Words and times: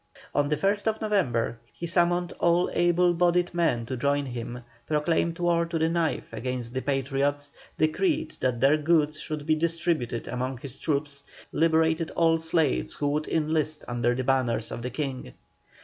On 0.33 0.49
the 0.49 0.57
1st 0.57 0.99
November 0.99 1.59
he 1.71 1.85
summoned 1.85 2.33
all 2.39 2.71
able 2.73 3.13
bodied 3.13 3.53
men 3.53 3.85
to 3.85 3.95
join 3.95 4.25
him, 4.25 4.63
proclaimed 4.87 5.37
war 5.37 5.63
to 5.67 5.77
the 5.77 5.89
knife 5.89 6.33
against 6.33 6.73
the 6.73 6.81
Patriots, 6.81 7.51
decreed 7.77 8.31
that 8.39 8.59
their 8.61 8.77
goods 8.77 9.19
should 9.19 9.45
be 9.45 9.53
distributed 9.53 10.27
among 10.27 10.57
his 10.57 10.79
troops, 10.79 11.21
and, 11.21 11.27
finally, 11.51 11.65
liberated 11.67 12.09
all 12.15 12.39
slaves 12.39 12.95
who 12.95 13.09
would 13.09 13.27
enlist 13.27 13.85
under 13.87 14.15
the 14.15 14.23
banners 14.23 14.71
of 14.71 14.81
the 14.81 14.89
King. 14.89 15.35